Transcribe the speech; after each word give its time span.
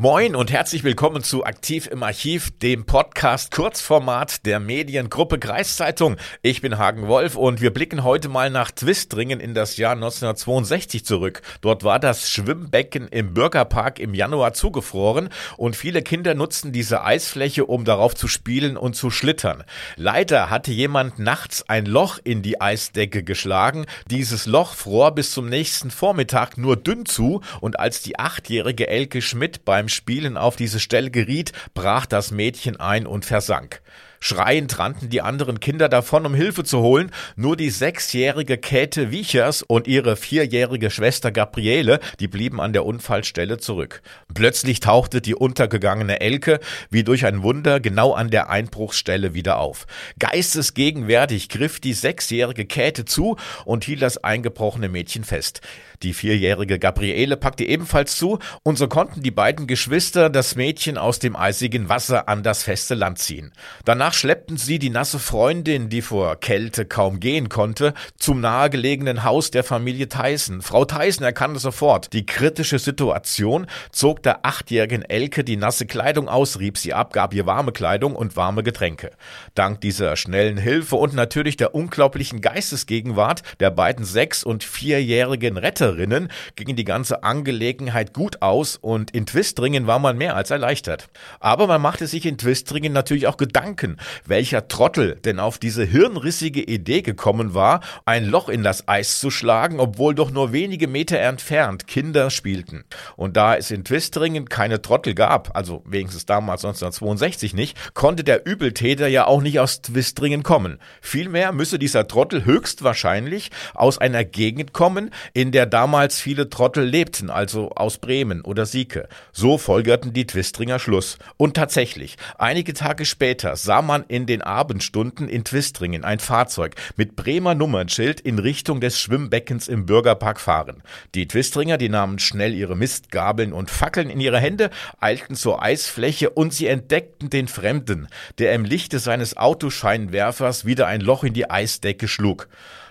Moin 0.00 0.36
und 0.36 0.52
herzlich 0.52 0.84
willkommen 0.84 1.24
zu 1.24 1.44
Aktiv 1.44 1.88
im 1.88 2.04
Archiv, 2.04 2.56
dem 2.60 2.86
Podcast 2.86 3.50
Kurzformat 3.50 4.46
der 4.46 4.60
Mediengruppe 4.60 5.40
Kreiszeitung. 5.40 6.18
Ich 6.40 6.60
bin 6.60 6.78
Hagen 6.78 7.08
Wolf 7.08 7.34
und 7.34 7.60
wir 7.60 7.74
blicken 7.74 8.04
heute 8.04 8.28
mal 8.28 8.48
nach 8.48 8.70
Twistringen 8.70 9.40
in 9.40 9.54
das 9.54 9.76
Jahr 9.76 9.94
1962 9.94 11.04
zurück. 11.04 11.42
Dort 11.62 11.82
war 11.82 11.98
das 11.98 12.30
Schwimmbecken 12.30 13.08
im 13.08 13.34
Bürgerpark 13.34 13.98
im 13.98 14.14
Januar 14.14 14.52
zugefroren 14.52 15.30
und 15.56 15.74
viele 15.74 16.02
Kinder 16.02 16.36
nutzten 16.36 16.70
diese 16.70 17.02
Eisfläche, 17.02 17.64
um 17.66 17.84
darauf 17.84 18.14
zu 18.14 18.28
spielen 18.28 18.76
und 18.76 18.94
zu 18.94 19.10
schlittern. 19.10 19.64
Leider 19.96 20.48
hatte 20.48 20.70
jemand 20.70 21.18
nachts 21.18 21.68
ein 21.68 21.86
Loch 21.86 22.20
in 22.22 22.42
die 22.42 22.60
Eisdecke 22.60 23.24
geschlagen. 23.24 23.84
Dieses 24.08 24.46
Loch 24.46 24.74
fror 24.74 25.10
bis 25.10 25.32
zum 25.32 25.48
nächsten 25.48 25.90
Vormittag 25.90 26.56
nur 26.56 26.76
dünn 26.76 27.04
zu 27.04 27.40
und 27.60 27.80
als 27.80 28.00
die 28.00 28.16
achtjährige 28.16 28.86
Elke 28.86 29.20
Schmidt 29.20 29.64
beim 29.64 29.87
Spielen 29.88 30.36
auf 30.36 30.56
diese 30.56 30.80
Stelle 30.80 31.10
geriet, 31.10 31.52
brach 31.74 32.06
das 32.06 32.30
Mädchen 32.30 32.78
ein 32.78 33.06
und 33.06 33.24
versank. 33.24 33.80
Schreiend 34.20 34.78
rannten 34.78 35.08
die 35.08 35.22
anderen 35.22 35.60
Kinder 35.60 35.88
davon, 35.88 36.26
um 36.26 36.34
Hilfe 36.34 36.64
zu 36.64 36.80
holen. 36.80 37.10
Nur 37.36 37.56
die 37.56 37.70
sechsjährige 37.70 38.58
Käthe 38.58 39.10
Wiechers 39.10 39.62
und 39.62 39.86
ihre 39.86 40.16
vierjährige 40.16 40.90
Schwester 40.90 41.30
Gabriele, 41.30 42.00
die 42.20 42.28
blieben 42.28 42.60
an 42.60 42.72
der 42.72 42.84
Unfallstelle 42.84 43.58
zurück. 43.58 44.02
Plötzlich 44.32 44.80
tauchte 44.80 45.20
die 45.20 45.34
untergegangene 45.34 46.20
Elke 46.20 46.60
wie 46.90 47.04
durch 47.04 47.26
ein 47.26 47.42
Wunder 47.42 47.80
genau 47.80 48.12
an 48.12 48.30
der 48.30 48.50
Einbruchsstelle 48.50 49.34
wieder 49.34 49.58
auf. 49.58 49.86
Geistesgegenwärtig 50.18 51.48
griff 51.48 51.80
die 51.80 51.92
sechsjährige 51.92 52.66
Käthe 52.66 53.04
zu 53.04 53.36
und 53.64 53.84
hielt 53.84 54.02
das 54.02 54.22
eingebrochene 54.22 54.88
Mädchen 54.88 55.24
fest. 55.24 55.60
Die 56.02 56.12
vierjährige 56.12 56.78
Gabriele 56.78 57.36
packte 57.36 57.64
ebenfalls 57.64 58.16
zu 58.16 58.38
und 58.62 58.78
so 58.78 58.86
konnten 58.86 59.22
die 59.22 59.32
beiden 59.32 59.66
Geschwister 59.66 60.30
das 60.30 60.54
Mädchen 60.54 60.96
aus 60.96 61.18
dem 61.18 61.34
eisigen 61.34 61.88
Wasser 61.88 62.28
an 62.28 62.44
das 62.44 62.62
feste 62.62 62.94
Land 62.94 63.18
ziehen. 63.18 63.52
Danach 63.84 64.07
Danach 64.08 64.20
schleppten 64.20 64.56
sie 64.56 64.78
die 64.78 64.88
nasse 64.88 65.18
Freundin, 65.18 65.90
die 65.90 66.00
vor 66.00 66.36
Kälte 66.36 66.86
kaum 66.86 67.20
gehen 67.20 67.50
konnte, 67.50 67.92
zum 68.16 68.40
nahegelegenen 68.40 69.22
Haus 69.22 69.50
der 69.50 69.64
Familie 69.64 70.08
Tyson. 70.08 70.62
Frau 70.62 70.86
Tyson 70.86 71.26
erkannte 71.26 71.60
sofort 71.60 72.14
die 72.14 72.24
kritische 72.24 72.78
Situation, 72.78 73.66
zog 73.92 74.22
der 74.22 74.46
achtjährigen 74.46 75.02
Elke 75.02 75.44
die 75.44 75.58
nasse 75.58 75.84
Kleidung 75.84 76.26
aus, 76.26 76.58
rieb 76.58 76.78
sie 76.78 76.94
ab, 76.94 77.12
gab 77.12 77.34
ihr 77.34 77.44
warme 77.44 77.70
Kleidung 77.72 78.16
und 78.16 78.34
warme 78.34 78.62
Getränke. 78.62 79.10
Dank 79.54 79.82
dieser 79.82 80.16
schnellen 80.16 80.56
Hilfe 80.56 80.96
und 80.96 81.12
natürlich 81.12 81.58
der 81.58 81.74
unglaublichen 81.74 82.40
Geistesgegenwart 82.40 83.42
der 83.60 83.70
beiden 83.70 84.06
sechs- 84.06 84.42
und 84.42 84.64
vierjährigen 84.64 85.58
Retterinnen 85.58 86.28
ging 86.56 86.76
die 86.76 86.84
ganze 86.86 87.24
Angelegenheit 87.24 88.14
gut 88.14 88.40
aus 88.40 88.76
und 88.76 89.10
in 89.10 89.26
Twistringen 89.26 89.86
war 89.86 89.98
man 89.98 90.16
mehr 90.16 90.34
als 90.34 90.50
erleichtert. 90.50 91.10
Aber 91.40 91.66
man 91.66 91.82
machte 91.82 92.06
sich 92.06 92.24
in 92.24 92.38
Twistringen 92.38 92.94
natürlich 92.94 93.26
auch 93.26 93.36
Gedanken, 93.36 93.97
welcher 94.26 94.68
Trottel 94.68 95.16
denn 95.24 95.38
auf 95.38 95.58
diese 95.58 95.84
hirnrissige 95.84 96.62
Idee 96.62 97.02
gekommen 97.02 97.54
war, 97.54 97.80
ein 98.04 98.24
Loch 98.24 98.48
in 98.48 98.62
das 98.62 98.88
Eis 98.88 99.20
zu 99.20 99.30
schlagen, 99.30 99.80
obwohl 99.80 100.14
doch 100.14 100.30
nur 100.30 100.52
wenige 100.52 100.88
Meter 100.88 101.18
entfernt 101.18 101.86
Kinder 101.86 102.30
spielten. 102.30 102.84
Und 103.16 103.36
da 103.36 103.56
es 103.56 103.70
in 103.70 103.84
Twistringen 103.84 104.48
keine 104.48 104.82
Trottel 104.82 105.14
gab, 105.14 105.56
also 105.56 105.82
wenigstens 105.86 106.26
damals 106.26 106.64
1962 106.64 107.54
nicht, 107.54 107.94
konnte 107.94 108.24
der 108.24 108.46
Übeltäter 108.46 109.08
ja 109.08 109.26
auch 109.26 109.40
nicht 109.40 109.60
aus 109.60 109.82
Twistringen 109.82 110.42
kommen. 110.42 110.78
Vielmehr 111.00 111.52
müsse 111.52 111.78
dieser 111.78 112.06
Trottel 112.06 112.44
höchstwahrscheinlich 112.44 113.50
aus 113.74 113.98
einer 113.98 114.24
Gegend 114.24 114.72
kommen, 114.72 115.10
in 115.32 115.52
der 115.52 115.66
damals 115.66 116.20
viele 116.20 116.50
Trottel 116.50 116.84
lebten, 116.84 117.30
also 117.30 117.70
aus 117.70 117.98
Bremen 117.98 118.42
oder 118.42 118.66
Sieke. 118.66 119.08
So 119.32 119.58
folgerten 119.58 120.12
die 120.12 120.26
Twistringer 120.26 120.78
Schluss. 120.78 121.18
Und 121.36 121.54
tatsächlich, 121.54 122.16
einige 122.38 122.74
Tage 122.74 123.04
später 123.04 123.56
sah 123.56 123.82
man 123.88 124.04
in 124.06 124.26
den 124.26 124.42
Abendstunden 124.42 125.28
in 125.28 125.42
Twistringen 125.42 126.04
ein 126.04 126.20
Fahrzeug 126.20 126.76
mit 126.96 127.16
Bremer 127.16 127.56
Nummernschild 127.56 128.20
in 128.20 128.38
Richtung 128.38 128.80
des 128.80 129.00
Schwimmbeckens 129.00 129.66
im 129.66 129.86
Bürgerpark 129.86 130.38
fahren. 130.38 130.82
Die 131.14 131.26
Twistringer, 131.26 131.78
die 131.78 131.88
nahmen 131.88 132.20
schnell 132.20 132.54
ihre 132.54 132.76
Mistgabeln 132.76 133.52
und 133.52 133.70
Fackeln 133.70 134.10
in 134.10 134.20
ihre 134.20 134.38
Hände, 134.38 134.70
eilten 135.00 135.34
zur 135.34 135.62
Eisfläche 135.62 136.30
und 136.30 136.52
sie 136.52 136.66
entdeckten 136.66 137.30
den 137.30 137.48
Fremden, 137.48 138.08
der 138.38 138.52
im 138.52 138.64
Lichte 138.64 138.98
seines 138.98 139.36
Autoscheinwerfers 139.36 140.66
wieder 140.66 140.86
ein 140.86 141.00
Loch 141.00 141.24
in 141.24 141.32
die 141.32 141.50
Eisdecke 141.50 142.06
schlug. 142.06 142.48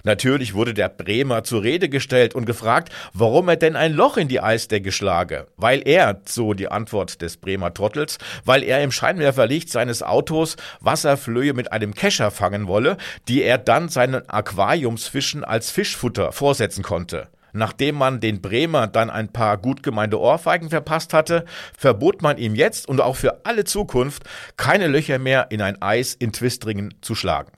Natürlich 0.07 0.53
wurde 0.53 0.73
der 0.73 0.87
Bremer 0.87 1.43
zur 1.43 1.63
Rede 1.63 1.89
gestellt 1.89 2.33
und 2.33 2.45
gefragt, 2.45 2.93
warum 3.11 3.49
er 3.49 3.57
denn 3.57 3.75
ein 3.75 3.91
Loch 3.91 4.15
in 4.15 4.29
die 4.29 4.39
Eisdecke 4.39 4.93
schlage. 4.93 5.47
Weil 5.57 5.85
er, 5.85 6.21
so 6.23 6.53
die 6.53 6.69
Antwort 6.69 7.21
des 7.21 7.35
Bremer 7.35 7.73
Trottels, 7.73 8.17
weil 8.45 8.63
er 8.63 8.81
im 8.81 8.93
Scheinwerferlicht 8.93 9.69
seines 9.69 10.03
Autos 10.03 10.55
Wasserflöhe 10.79 11.53
mit 11.53 11.73
einem 11.73 11.93
Kescher 11.93 12.31
fangen 12.31 12.69
wolle, 12.69 12.95
die 13.27 13.43
er 13.43 13.57
dann 13.57 13.89
seinen 13.89 14.29
Aquariumsfischen 14.29 15.43
als 15.43 15.71
Fischfutter 15.71 16.31
vorsetzen 16.31 16.83
konnte. 16.83 17.27
Nachdem 17.51 17.95
man 17.95 18.21
den 18.21 18.41
Bremer 18.41 18.87
dann 18.87 19.09
ein 19.09 19.33
paar 19.33 19.57
gut 19.57 19.83
gemeinte 19.83 20.21
Ohrfeigen 20.21 20.69
verpasst 20.69 21.13
hatte, 21.13 21.43
verbot 21.77 22.21
man 22.21 22.37
ihm 22.37 22.55
jetzt 22.55 22.87
und 22.87 23.01
auch 23.01 23.17
für 23.17 23.45
alle 23.45 23.65
Zukunft 23.65 24.23
keine 24.55 24.87
Löcher 24.87 25.19
mehr 25.19 25.47
in 25.49 25.61
ein 25.61 25.81
Eis 25.81 26.13
in 26.13 26.31
Twistringen 26.31 26.93
zu 27.01 27.13
schlagen. 27.13 27.51